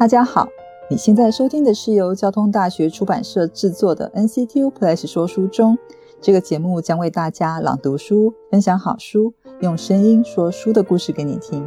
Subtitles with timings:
[0.00, 0.48] 大家好，
[0.88, 5.76] 你现在收听的是由交通大学出版社制作的 NCTU Plus 说书中。
[6.22, 11.62] 这个节目将为大家朗读书，分享好书，用声音说书的故事给你听。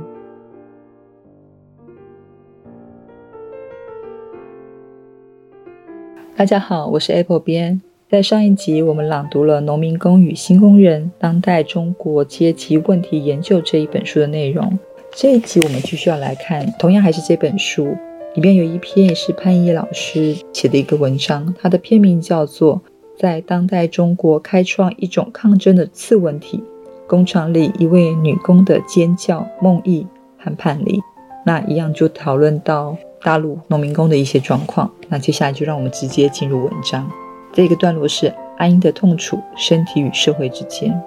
[6.35, 7.79] 大家好，我是 Apple 编。
[8.09, 14.79] 在上一集，我们朗读了《农民工与新工人：当代中国阶级问题研究》这一本书的内容。
[15.15, 17.95] 这一集我们继续要来看，同样还是这本书
[18.35, 22.77] 里面有一篇也是潘毅老师写的一个文章，它的片名叫做
[23.15, 26.63] 《在当代中国开创一种抗争的次文体：
[27.07, 30.07] 工厂里一位女工的尖叫、梦呓
[30.39, 30.97] 和叛离》。
[31.45, 34.91] 那一样就讨论到大陆农民工的一些状况。
[35.09, 37.07] 那接下来就让我们直接进入文章。
[37.51, 40.99] 这个段落是阿英的痛楚，身体与社会之间。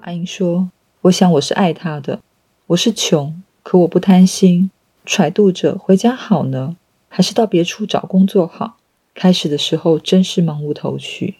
[0.00, 0.70] 阿英说
[1.02, 2.20] ：“我想我是爱他的，
[2.68, 4.72] 我是穷，可我不贪心，
[5.04, 6.76] 揣度着回家好呢，
[7.08, 8.76] 还是到别处找工作好。
[9.14, 11.36] 开始的时候真是茫无头绪。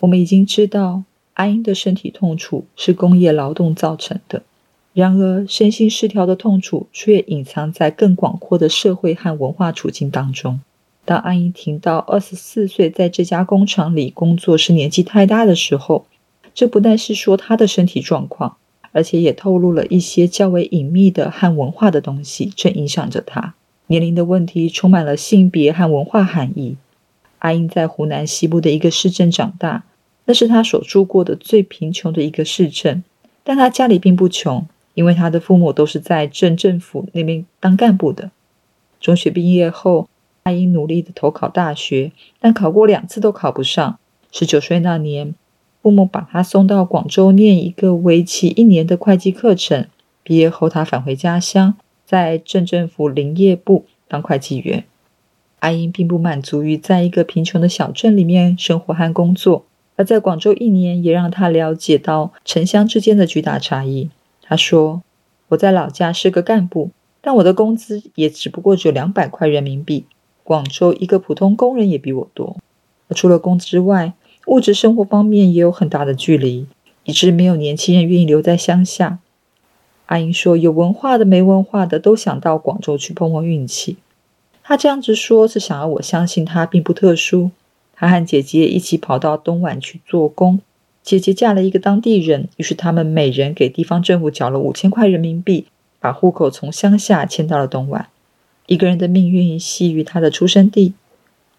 [0.00, 4.42] 我们已经知道，阿英的身体痛楚是工业劳动造成的。”
[4.92, 10.60] 然而，身心失调的痛楚却隐藏在更广阔的社会和文化处境当中。
[11.04, 16.06] 当阿英听到二十四岁在这家工厂里工作是年纪太大的时候，
[16.52, 18.56] 这不但是说她的身体状况，
[18.92, 23.54] 而且也透露了一些较为隐秘的和文化的东西正影响着他。
[23.86, 26.76] 年龄的问题充满了性别和文化含义。
[27.38, 29.84] 阿英在湖南西部的一个市镇长大，
[30.26, 33.02] 那是他所住过的最贫穷的一个市镇，
[33.42, 34.66] 但他家里并不穷。
[34.94, 38.32] 因为他的父母都是在镇政府那边当干部的。
[39.00, 40.08] 中学毕业后，
[40.42, 43.98] 阿英努力的投考大学，但考过两次都考不上。
[44.32, 45.34] 十九岁那年，
[45.82, 49.86] 父母把他送到广州念一个为期一年的会计课程。
[50.22, 54.84] 毕业后，他返回家乡，在镇政府林业部当会计员。
[55.60, 59.64] 阿英并不满足于在一个贫穷的小镇里面生活和工作，
[59.96, 64.10] 而在广州一年也让他了解到城乡之间的巨大差异。
[64.42, 65.02] 他说
[65.48, 70.04] ：“我在老家是个干部，但我的工资也只不过只有两百块人民币。
[70.44, 72.56] 广州一个普通工人也比我多。
[73.14, 74.14] 除了工资外，
[74.46, 76.66] 物质生活方面也有很大的距离，
[77.04, 79.18] 以致没有年轻人愿意留在乡下。”
[80.06, 83.96] 阿英说：“有文化的、没文化的都想到广州去碰碰运气。”
[84.64, 87.50] 他这样子说，是想要我相信他并不特殊。
[87.94, 90.60] 他和姐姐一起跑到东莞去做工。
[91.02, 95.66] 姐姐嫁了一个当地人，于是他们每人给地方政府缴了五千块人民币，
[95.98, 98.08] 把户口从乡下迁到了东莞。
[98.66, 100.94] 一个人的命运系于他的出生地，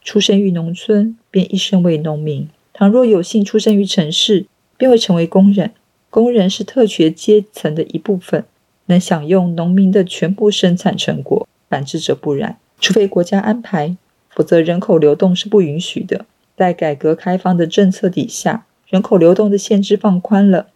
[0.03, 2.47] 出生于农村便一生为农民；
[2.81, 5.69] 倘若有幸出生于城市，便会成为工人。
[6.09, 8.43] 工人是特权阶层的一部分，
[8.87, 13.95] 能享用农民的全部生产成果；反之则不然，除非国家安排，
[14.31, 16.25] 否则人口流动是不允许的。
[16.57, 18.65] 在改革开放的政策底下。
[18.89, 20.69] 人口流动的限制放宽了，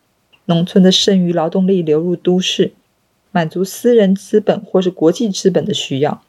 [0.45, 2.73] 农村的剩余劳动力流入都市，
[3.31, 6.21] 满足私人资本或是国际资本的需要。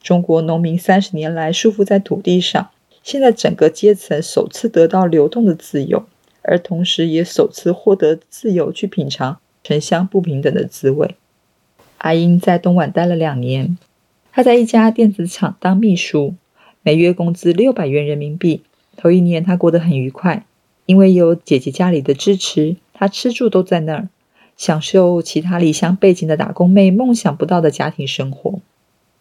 [0.00, 2.70] 中国农民三十年来束缚在土地上，
[3.06, 6.06] 现在整个阶层首次得到流动的自由，
[6.42, 11.14] 而同时也首次获得自由去品尝城乡不平等的滋味。
[11.98, 13.78] 阿英在东莞待了两年，
[14.32, 16.34] 他在一家电子厂当秘书，
[16.82, 18.62] 每月工资六百元人民币。
[18.96, 20.44] 头一年他过得很愉快。
[20.86, 24.08] 因为有姐姐家里的支持，她吃住都在那儿，
[24.56, 28.58] 享受其他离乡背景的打工妹梦想不到的家庭生活。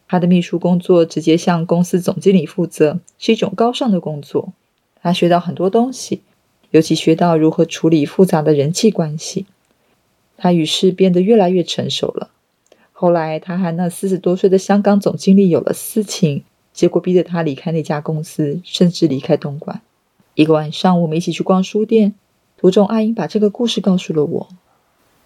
[0.07, 4.53] 他的秘书工作直接向公司总经理负责，是一种高尚的工作。
[5.01, 6.21] 他学到很多东西，
[6.71, 9.45] 尤其学到如何处理复杂的人际关系。
[10.37, 12.29] 他于是变得越来越成熟了。
[12.91, 19.81] 后来，他和那四十多岁的香港总经理有了私情，结果逼得他离开那家公司，甚至离开东莞。
[20.35, 22.13] 一个晚上，我们一起去逛书店，
[22.57, 24.47] 途中阿英把这个故事告诉了我。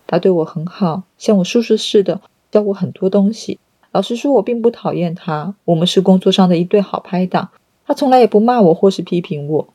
[0.08, 2.22] 他对我很好，像我叔叔似的，
[2.52, 3.60] 教我很多东西。
[3.92, 7.50] 老实说，我并不讨厌他，我们是工作上的一对好拍档。
[7.86, 9.68] 他从来也不骂我或是批评我。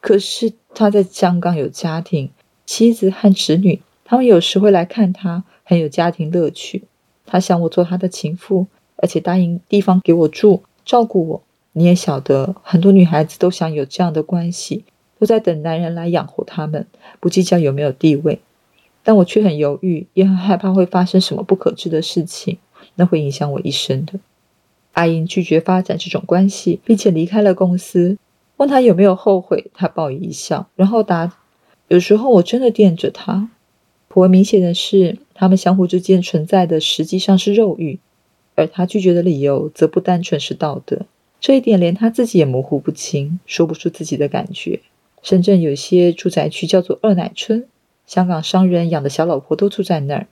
[0.00, 2.30] 可是他在香港有家庭、
[2.64, 6.84] 妻子和子女，他们有时会来看他，很有家庭乐趣。
[7.24, 8.66] 他想我做他的情妇，
[8.96, 11.42] 而且答应地方给我住，照顾我。
[11.72, 14.84] 你也晓得，很多女孩子都想有这样的关系，
[15.18, 16.86] 都在等男人来养活她们，
[17.20, 18.40] 不计较有没有地位。
[19.02, 22.58] 但我却很犹豫，也很害怕会发生什么不可知的事情，
[22.94, 24.14] 那会影响我一生的。
[24.92, 28.16] 阿英拒绝发展这种关系，并且离开了公司。
[28.56, 31.36] 问他有没有后悔，他报以一笑，然后答
[31.88, 33.50] ：“有时候我真的惦着他。”
[34.08, 37.98] 颇为明显的是，他们相互之间存在的实际上是肉欲，
[38.54, 41.02] 而他拒绝的理由则不单纯是道德。
[41.38, 44.80] 这一点连他自己也模糊不清，说不出自己的感觉。
[45.22, 47.66] 深圳有些住宅区叫做二奶村，
[48.06, 50.26] 香港商人养的小老婆都住在那儿。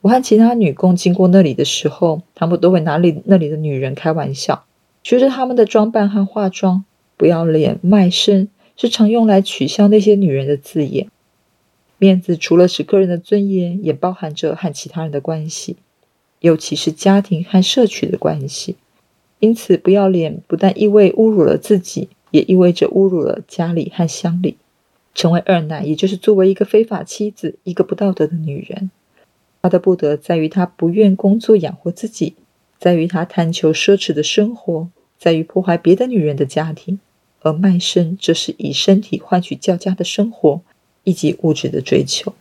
[0.00, 4.64] 我和其他女工经过那里的时候，他们都会拿里那里的女人开玩笑，
[5.02, 6.84] 觉得他们的装扮和化妆
[7.16, 11.08] 不要脸、卖身，是常用来取笑那些女人的字眼。
[11.98, 15.76] 面子除了是个人的尊严，也包含着和其他人的关系，
[16.38, 18.76] 尤其是家庭和社区的关系。
[19.40, 24.56] 因此，不要脸不但意味侮辱了自己，也意味着侮辱了家里和乡里。
[25.12, 28.92] 成为二奶，也就是作为一个非法妻子，一个不道德的女人。
[29.62, 32.34] 她的不得在于她不愿工作养活自己，
[32.78, 34.88] 在于她贪求奢侈的生活，
[35.18, 37.00] 在于破坏别的女人的家庭。
[37.40, 40.60] 而卖身，则是以身体换取较佳的生活。
[41.04, 42.34] 以及物质的追求。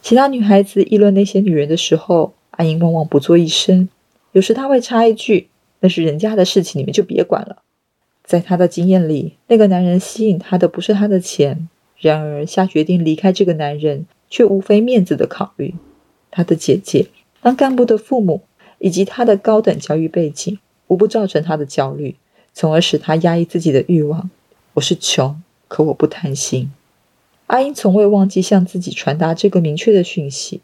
[0.00, 3.88] 其他女孩子议论那些女人的时候，阿英往往不做一声。
[4.30, 5.48] 有时她会插一句
[5.80, 7.62] ：“那是人家的事情，你们就别管了。”
[8.22, 11.68] 在她的经验里，那个男人吸引她的不是他的钱。
[11.98, 15.74] 然而，下决定离开这个男人，却无非面子的考虑。
[16.30, 17.08] 他的姐姐
[17.42, 18.42] 当干部的父母，
[18.78, 22.16] 以及他的高等教育背景，无不造成他的焦虑，
[22.52, 24.30] 从而使他压抑自己的欲望。
[24.74, 26.70] 我是穷，可我不贪心。
[27.48, 30.60] 阿英从未忘记向自己传达这个明确的讯息：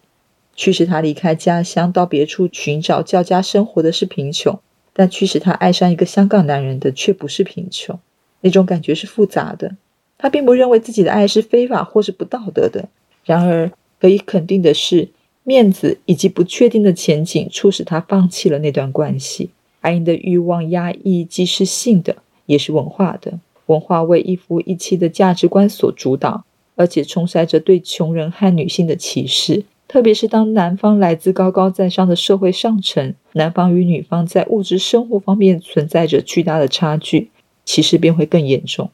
[0.54, 4.60] 驱使他离开家乡到别处寻找较佳生活的是贫穷，
[4.92, 7.98] 但驱使他爱上一个香港男人的却不是贫穷。
[8.42, 9.76] 那种感觉是复杂的。
[10.18, 12.88] 他并不认为自己的爱是非法或是不道德的。
[13.24, 15.08] 然而，可以肯定的是，
[15.46, 19.50] 面子以及不确定的前景促使他放弃了那段关系。
[19.80, 22.16] 阿英的欲望压抑，既是性的，
[22.46, 23.38] 也是文化的。
[23.66, 26.44] 文化为一夫一妻的价值观所主导。
[26.78, 37.30] 而且充塞着对穷人和女性的歧视，特别是当男方来自高高在上的社会上层，男方与女方在物质生活方面存在着巨大的差距，
[37.64, 38.90] 歧视便会更严重。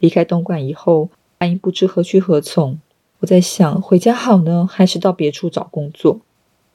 [0.00, 1.08] 离开东莞以后，
[1.38, 2.80] 阿英不知何去何从。
[3.20, 6.20] 我在想，回家好呢，还是到别处找工作？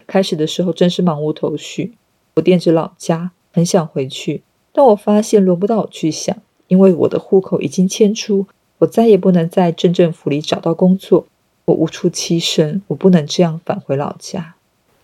[0.05, 1.93] 开始的时候真是茫无头绪。
[2.35, 6.37] 我惦着老家，很想回去，但我发现轮不到我去想，
[6.67, 8.45] 因为我的户口已经迁出。
[8.77, 11.25] 我再也不能在镇政府里找到工作，
[11.65, 14.53] 我无处栖身，我不能这样返回老家。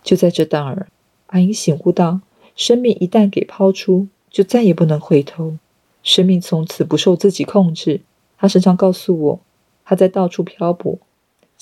[0.04, 0.86] 就在这当儿，
[1.26, 2.20] 阿英醒悟到，
[2.54, 5.56] 生命一旦给抛出，就再也不能回头。
[6.04, 8.02] 生命从此不受自己控制。
[8.38, 9.40] 他时常告诉我，
[9.84, 10.98] 他在到处漂泊。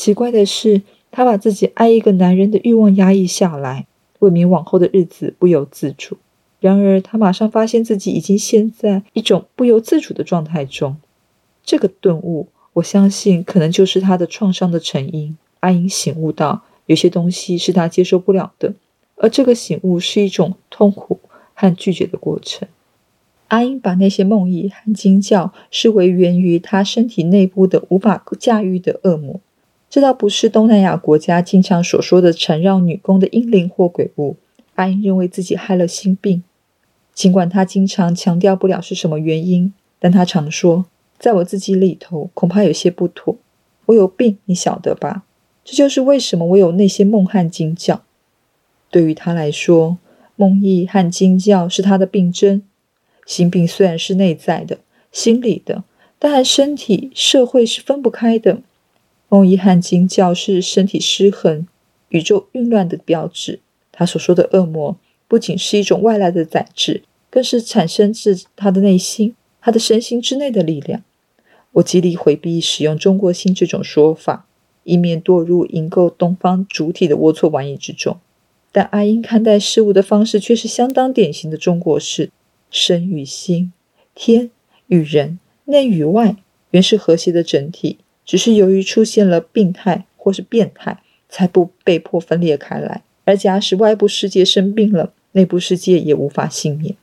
[0.01, 0.81] 奇怪的是，
[1.11, 3.87] 他把自己爱一个男人的欲望压抑下来，
[4.21, 6.17] 为免往后的日子不由自主。
[6.59, 10.97] 然而，他马上发现自己已经陷在一种不由自主的状态中。
[11.63, 15.37] 这个顿悟，我相信可能就是他的创伤的成因。
[15.61, 18.73] 阿英醒悟到，有些东西是他接受不了的，
[19.17, 21.21] 而这个醒悟是一种痛苦
[21.53, 22.67] 和拒绝的过程。
[23.49, 29.39] 阿英把那些梦呓和惊叫视为源于他身体内部的无法驾驭的恶魔。
[29.91, 34.37] 这倒不是东南亚国家经常所说的缠绕女工的阴灵或鬼物。
[34.77, 36.45] 阿英认为自己害了心病，
[37.13, 40.87] 尽管他经常强调不了是什么原因，但他常说。
[41.19, 43.37] 在我自己里头，恐怕有些不妥。
[43.87, 45.25] 我有病，你晓得吧？
[45.65, 48.03] 这就是为什么我有那些梦和惊叫。
[48.91, 49.99] 对于他来说，
[50.37, 52.63] 梦呓和惊叫是他的病症。
[53.27, 54.79] 心病虽然是内在的、
[55.13, 55.85] 心理的，
[56.19, 58.63] 但身体、社会是分不开的。
[59.31, 61.67] 梦呓和惊叫是身体失衡、
[62.09, 63.61] 宇宙混乱的标志。
[63.93, 71.05] 他所说的恶魔，不仅是一种外来的载质，更是产生自他的内心、他的身心之内的力量。
[71.73, 74.47] 我极力回避使用“中国心”这种说法，
[74.83, 78.19] 以免堕入营构东方主体的龌龊玩意之中。
[78.73, 82.31] 但阿英看待事物的方式却是相当典型的中国式：
[82.71, 83.73] 身与心、
[84.15, 84.51] 天
[84.89, 86.35] 与人、内与外，
[86.73, 93.03] 原是和谐的整体，只是由于出现了病态或是变态，才不被迫分裂开来。
[93.25, 96.97] 而假使外部世界生病了，内部世界也无法幸免。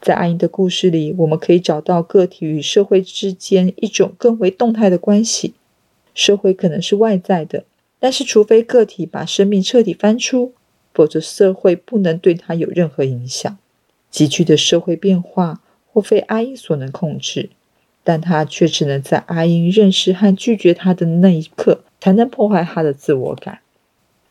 [0.00, 5.54] 在阿英的故事里，我们可以找到个体与社会之间一种更为动态的关系。
[6.14, 7.64] 社会可能是外在的，
[8.00, 10.52] 但是除非个体把生命彻底翻出，
[10.92, 13.56] 否则社会不能对他有任何影响。
[14.10, 17.50] 急剧的社会变化或非阿英所能控制，
[18.04, 23.60] 但他却只能在阿英认识和拒绝他的那一刻，才能破坏他的自我感。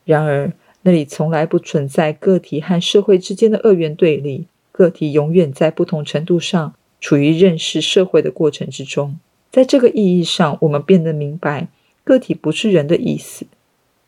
[0.04, 0.52] 然而，
[0.82, 4.48] 那里从来不存在个体和社会之间的二元对立。
[4.72, 9.20] 个体永远在不同程度上处于认识社会的过程之中。
[9.52, 11.68] 在这个意义上，我们变得明白，
[12.04, 13.46] 个体不是人的意思。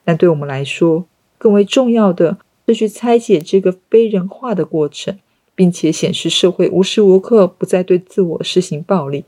[0.03, 1.05] 但对我们来说，
[1.37, 5.19] 更为重要的是去拆解这个非人化的过程，
[5.53, 9.25] 并且显示社会无时无刻不在对自我施行暴力，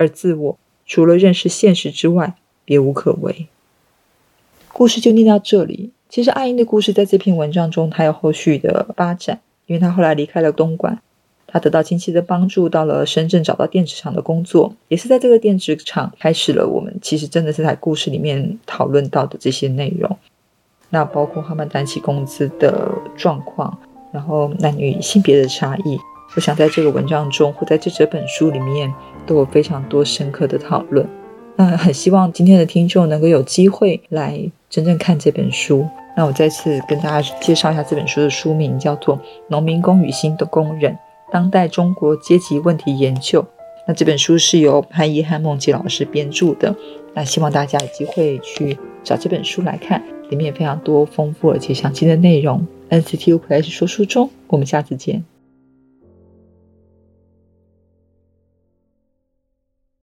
[0.00, 3.48] 而自我除了认识现实之外，别无可为。
[4.72, 5.90] 故事就念到这里。
[6.08, 10.98] 其实阿英的故事在这篇文章中，他有后续的发展，因为他后来离开了东莞，
[11.46, 20.16] 他得到亲戚的帮助，到了深圳找到电子厂的工作，也是在这个电子厂开始了我们其实真的是在故事里面讨论到的这些内容。
[20.88, 23.78] 那包括他们单起工资的状况，
[24.12, 25.98] 然后男女性别的差异，
[26.34, 28.92] 我想在这个文章中或在这整本书里面
[29.26, 31.06] 都有非常多深刻的讨论。
[31.56, 35.86] 那很希望今天的听众能够有机会来真正看这本书。
[36.16, 39.16] 那我再次跟大家介绍一下这本书的书名，叫做
[39.48, 40.96] 《农民工与新的工人：
[41.30, 43.42] 当代中国阶级问题研究》。
[43.86, 46.74] 那这本书是由潘怡和孟杰老师编著的。
[47.14, 52.64] 那希望大家有机会去找这本书来看，里面有非常多丰富而且详细的内容。
[52.88, 55.24] NCTU Play 说书中，我们下次见。